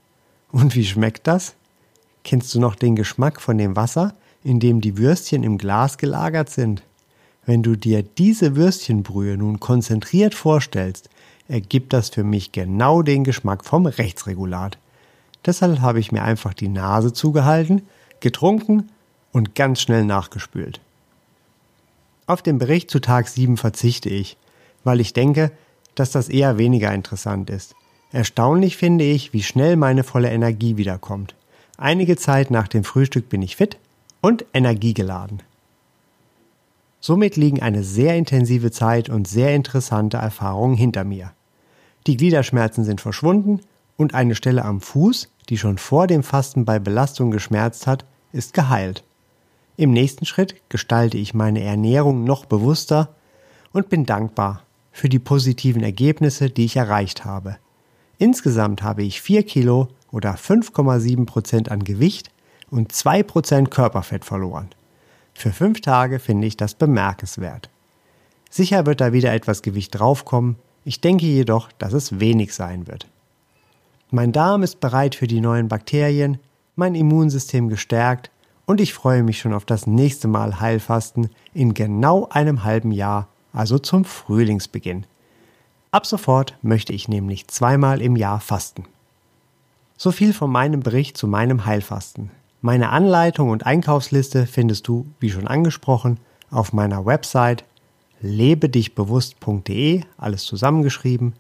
Und 0.52 0.76
wie 0.76 0.86
schmeckt 0.86 1.28
das? 1.28 1.56
Kennst 2.24 2.54
du 2.54 2.60
noch 2.60 2.76
den 2.76 2.96
Geschmack 2.96 3.42
von 3.42 3.58
dem 3.58 3.76
Wasser, 3.76 4.14
in 4.44 4.60
dem 4.60 4.82
die 4.82 4.98
Würstchen 4.98 5.44
im 5.44 5.58
Glas 5.58 5.98
gelagert 5.98 6.50
sind? 6.50 6.84
Wenn 7.46 7.64
du 7.64 7.76
dir 7.76 8.04
diese 8.04 8.56
Würstchenbrühe 8.56 9.38
nun 9.38 9.60
konzentriert 9.60 10.36
vorstellst, 10.36 11.10
ergibt 11.48 11.94
das 11.94 12.10
für 12.10 12.24
mich 12.24 12.52
genau 12.52 13.02
den 13.02 13.24
Geschmack 13.24 13.66
vom 13.66 13.86
Rechtsregulat. 13.86 14.78
Deshalb 15.46 15.82
habe 15.82 16.00
ich 16.00 16.12
mir 16.12 16.24
einfach 16.24 16.54
die 16.54 16.68
Nase 16.68 17.14
zugehalten, 17.14 17.82
getrunken 18.20 18.90
und 19.32 19.56
ganz 19.56 19.82
schnell 19.82 20.06
nachgespült. 20.06 20.80
Auf 22.28 22.42
den 22.42 22.60
Bericht 22.60 22.92
zu 22.92 23.00
Tag 23.00 23.28
7 23.28 23.58
verzichte 23.58 24.10
ich, 24.10 24.38
weil 24.84 25.00
ich 25.00 25.14
denke, 25.14 25.52
dass 25.96 26.12
das 26.12 26.30
eher 26.30 26.58
weniger 26.58 26.94
interessant 26.94 27.50
ist. 27.50 27.76
Erstaunlich 28.12 28.78
finde 28.78 29.04
ich, 29.04 29.34
wie 29.34 29.44
schnell 29.44 29.76
meine 29.76 30.04
volle 30.04 30.30
Energie 30.30 30.78
wiederkommt. 30.78 31.36
Einige 31.78 32.16
Zeit 32.18 32.52
nach 32.52 32.68
dem 32.68 32.84
Frühstück 32.84 33.30
bin 33.30 33.42
ich 33.42 33.56
fit 33.56 33.78
und 34.22 34.46
energiegeladen. 34.54 35.42
Somit 37.00 37.36
liegen 37.36 37.62
eine 37.62 37.84
sehr 37.84 38.16
intensive 38.16 38.72
Zeit 38.72 39.10
und 39.10 39.28
sehr 39.28 39.56
interessante 39.56 40.18
Erfahrungen 40.18 40.76
hinter 40.76 41.04
mir. 41.04 41.32
Die 42.08 42.18
Gliederschmerzen 42.18 42.84
sind 42.84 43.02
verschwunden 43.02 43.62
und 43.98 44.14
eine 44.14 44.36
Stelle 44.36 44.64
am 44.64 44.82
Fuß, 44.82 45.30
die 45.50 45.58
schon 45.58 45.78
vor 45.78 46.08
dem 46.08 46.24
Fasten 46.24 46.66
bei 46.66 46.80
Belastung 46.80 47.32
geschmerzt 47.32 47.88
hat, 47.88 48.06
ist 48.32 48.54
geheilt. 48.54 49.04
Im 49.78 49.92
nächsten 49.92 50.26
Schritt 50.26 50.56
gestalte 50.70 51.18
ich 51.18 51.34
meine 51.34 51.64
Ernährung 51.64 52.24
noch 52.24 52.46
bewusster 52.46 53.10
und 53.74 53.90
bin 53.90 54.06
dankbar 54.06 54.64
für 54.92 55.10
die 55.10 55.20
positiven 55.20 55.84
Ergebnisse, 55.84 56.50
die 56.50 56.66
ich 56.66 56.76
erreicht 56.76 57.26
habe. 57.26 57.58
Insgesamt 58.20 58.84
habe 58.84 59.04
ich 59.04 59.22
4 59.22 59.44
Kilo 59.44 59.88
oder 60.12 60.36
5,7 60.36 61.26
Prozent 61.26 61.72
an 61.72 61.84
Gewicht 61.84 62.30
und 62.72 62.92
2 62.92 63.24
Prozent 63.24 63.70
Körperfett 63.70 64.26
verloren. 64.26 64.70
Für 65.34 65.52
fünf 65.52 65.82
Tage 65.82 66.20
finde 66.20 66.48
ich 66.48 66.58
das 66.58 66.74
bemerkenswert. 66.74 67.70
Sicher 68.50 68.86
wird 68.86 69.02
da 69.02 69.14
wieder 69.14 69.34
etwas 69.34 69.62
Gewicht 69.62 69.98
draufkommen, 69.98 70.56
ich 70.84 71.00
denke 71.00 71.28
jedoch, 71.28 71.72
dass 71.74 71.94
es 71.94 72.20
wenig 72.20 72.56
sein 72.56 72.88
wird. 72.88 73.08
Mein 74.10 74.32
Darm 74.32 74.64
ist 74.64 74.80
bereit 74.80 75.16
für 75.16 75.28
die 75.28 75.40
neuen 75.40 75.68
Bakterien, 75.68 76.40
mein 76.76 76.96
Immunsystem 76.96 77.70
gestärkt 77.70 78.32
und 78.66 78.82
ich 78.82 78.94
freue 78.94 79.24
mich 79.24 79.40
schon 79.40 79.54
auf 79.54 79.66
das 79.66 79.86
nächste 79.86 80.28
Mal 80.28 80.60
Heilfasten 80.60 81.30
in 81.54 81.74
genau 81.74 82.28
einem 82.30 82.64
halben 82.64 82.92
Jahr, 82.92 83.28
also 83.54 83.78
zum 83.78 84.06
Frühlingsbeginn. 84.06 85.06
Ab 85.92 86.06
sofort 86.06 86.58
möchte 86.62 86.94
ich 86.94 87.08
nämlich 87.08 87.48
zweimal 87.48 88.02
im 88.02 88.16
Jahr 88.16 88.40
fasten. 88.40 88.86
So 89.98 90.12
viel 90.12 90.34
von 90.34 90.50
meinem 90.50 90.80
Bericht 90.80 91.18
zu 91.18 91.28
meinem 91.28 91.66
Heilfasten. 91.66 92.32
Meine 92.64 92.90
Anleitung 92.90 93.50
und 93.50 93.66
Einkaufsliste 93.66 94.46
findest 94.46 94.88
du, 94.88 95.08
wie 95.20 95.32
schon 95.32 95.48
angesprochen, 95.48 96.20
auf 96.52 96.74
meiner 96.74 97.08
Website 97.08 97.66
lebedichbewusst.de, 98.22 100.04
alles 100.18 100.44
zusammengeschrieben. 100.46 101.34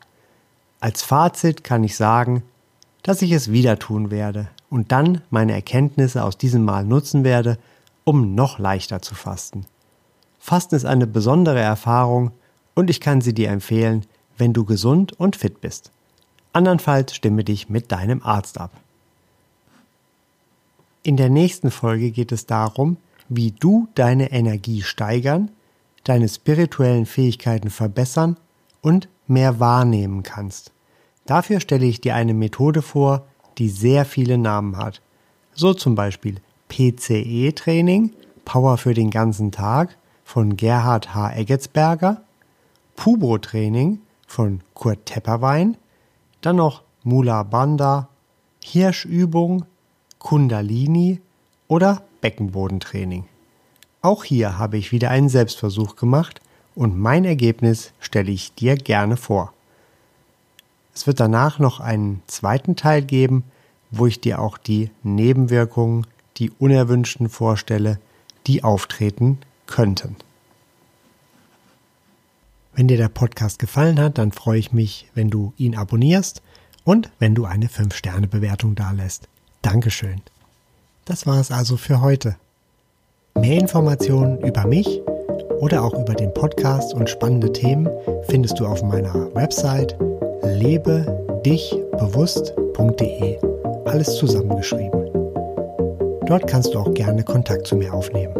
Als 0.79 1.03
Fazit 1.03 1.63
kann 1.63 1.83
ich 1.83 1.95
sagen, 1.95 2.41
dass 3.03 3.21
ich 3.21 3.31
es 3.31 3.51
wieder 3.51 3.77
tun 3.77 4.09
werde 4.09 4.47
und 4.71 4.91
dann 4.91 5.21
meine 5.29 5.53
Erkenntnisse 5.53 6.23
aus 6.23 6.39
diesem 6.39 6.65
Mal 6.65 6.85
nutzen 6.85 7.23
werde, 7.23 7.59
um 8.03 8.33
noch 8.33 8.57
leichter 8.57 9.03
zu 9.03 9.13
fasten. 9.13 9.67
Fasten 10.39 10.73
ist 10.73 10.85
eine 10.85 11.05
besondere 11.05 11.59
Erfahrung 11.59 12.31
und 12.73 12.89
ich 12.89 12.99
kann 12.99 13.21
sie 13.21 13.35
dir 13.35 13.49
empfehlen, 13.49 14.07
wenn 14.39 14.53
du 14.53 14.65
gesund 14.65 15.13
und 15.19 15.35
fit 15.35 15.61
bist. 15.61 15.91
Andernfalls 16.51 17.13
stimme 17.13 17.43
dich 17.43 17.69
mit 17.69 17.91
deinem 17.91 18.23
Arzt 18.23 18.59
ab. 18.59 18.71
In 21.03 21.17
der 21.17 21.29
nächsten 21.29 21.71
Folge 21.71 22.11
geht 22.11 22.31
es 22.31 22.45
darum, 22.45 22.97
wie 23.27 23.51
du 23.51 23.87
deine 23.95 24.31
Energie 24.31 24.83
steigern, 24.83 25.49
deine 26.03 26.29
spirituellen 26.29 27.07
Fähigkeiten 27.07 27.71
verbessern 27.71 28.37
und 28.81 29.09
mehr 29.27 29.59
wahrnehmen 29.59 30.21
kannst. 30.21 30.71
Dafür 31.25 31.59
stelle 31.59 31.85
ich 31.85 32.01
dir 32.01 32.13
eine 32.13 32.33
Methode 32.33 32.81
vor, 32.81 33.25
die 33.57 33.69
sehr 33.69 34.05
viele 34.05 34.37
Namen 34.37 34.77
hat. 34.77 35.01
So 35.53 35.73
zum 35.73 35.95
Beispiel 35.95 36.35
PCE-Training, 36.69 38.13
Power 38.45 38.77
für 38.77 38.93
den 38.93 39.09
ganzen 39.09 39.51
Tag 39.51 39.97
von 40.23 40.55
Gerhard 40.55 41.15
H. 41.15 41.33
Eggetsberger, 41.33 42.21
Pubo-Training 42.95 44.01
von 44.27 44.61
Kurt 44.73 45.05
Tepperwein, 45.07 45.77
dann 46.41 46.57
noch 46.57 46.83
Mula 47.03 47.43
Bandha, 47.43 48.07
Hirschübung, 48.63 49.65
Kundalini 50.21 51.19
oder 51.67 52.03
Beckenbodentraining. 52.21 53.25
Auch 54.03 54.23
hier 54.23 54.59
habe 54.59 54.77
ich 54.77 54.91
wieder 54.91 55.09
einen 55.09 55.29
Selbstversuch 55.29 55.95
gemacht 55.95 56.41
und 56.75 56.97
mein 56.97 57.25
Ergebnis 57.25 57.91
stelle 57.99 58.31
ich 58.31 58.53
dir 58.53 58.75
gerne 58.75 59.17
vor. 59.17 59.51
Es 60.93 61.07
wird 61.07 61.19
danach 61.19 61.57
noch 61.57 61.79
einen 61.79 62.21
zweiten 62.27 62.75
Teil 62.75 63.01
geben, 63.01 63.43
wo 63.89 64.05
ich 64.05 64.21
dir 64.21 64.39
auch 64.39 64.59
die 64.59 64.91
Nebenwirkungen, 65.01 66.05
die 66.37 66.51
unerwünschten 66.51 67.27
vorstelle, 67.27 67.99
die 68.45 68.63
auftreten 68.63 69.39
könnten. 69.65 70.15
Wenn 72.75 72.87
dir 72.87 72.97
der 72.97 73.09
Podcast 73.09 73.57
gefallen 73.57 73.99
hat, 73.99 74.19
dann 74.19 74.31
freue 74.31 74.59
ich 74.59 74.71
mich, 74.71 75.09
wenn 75.15 75.31
du 75.31 75.53
ihn 75.57 75.75
abonnierst 75.75 76.43
und 76.83 77.09
wenn 77.17 77.33
du 77.33 77.45
eine 77.45 77.67
5-Sterne-Bewertung 77.67 78.75
dalässt. 78.75 79.27
Dankeschön. 79.61 80.21
Das 81.05 81.27
war 81.27 81.39
es 81.39 81.51
also 81.51 81.77
für 81.77 82.01
heute. 82.01 82.35
Mehr 83.35 83.59
Informationen 83.59 84.41
über 84.41 84.65
mich 84.65 85.01
oder 85.59 85.83
auch 85.83 85.93
über 85.93 86.13
den 86.13 86.33
Podcast 86.33 86.93
und 86.93 87.09
spannende 87.09 87.53
Themen 87.53 87.89
findest 88.27 88.59
du 88.59 88.65
auf 88.65 88.83
meiner 88.83 89.33
Website 89.35 89.97
lebedichbewusst.de. 90.43 93.37
Alles 93.85 94.15
zusammengeschrieben. 94.15 95.09
Dort 96.25 96.47
kannst 96.47 96.73
du 96.73 96.79
auch 96.79 96.93
gerne 96.93 97.23
Kontakt 97.23 97.67
zu 97.67 97.75
mir 97.75 97.93
aufnehmen. 97.93 98.35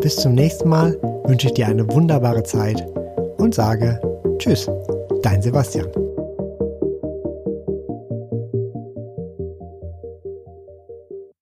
bis 0.00 0.16
zum 0.16 0.34
nächsten 0.34 0.68
Mal 0.68 0.98
wünsche 1.24 1.46
ich 1.46 1.54
dir 1.54 1.66
eine 1.66 1.90
wunderbare 1.90 2.42
Zeit 2.42 2.86
und 3.38 3.54
sage 3.54 3.98
Tschüss, 4.38 4.68
dein 5.22 5.40
Sebastian. 5.40 6.03